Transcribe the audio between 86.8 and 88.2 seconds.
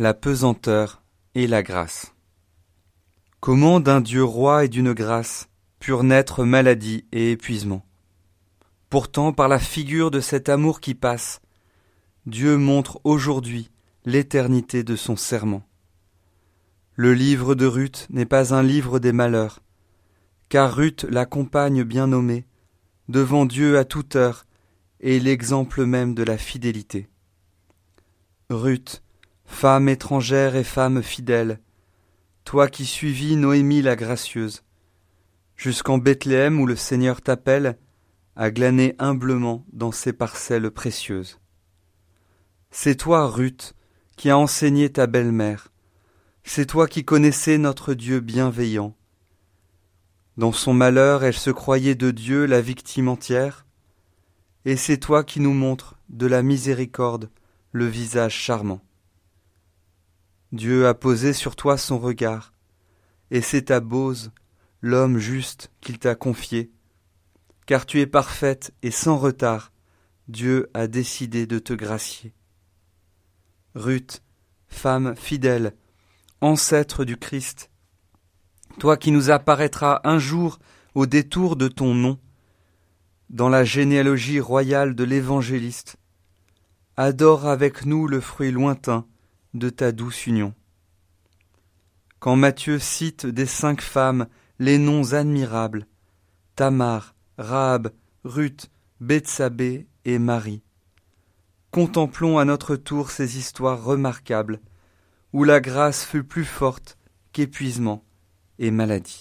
adore avec nous le